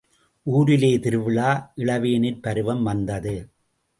[0.45, 1.73] ஊரிலே திருவிழா
[1.77, 3.35] இளவேனிற் பருவம் வந்தது.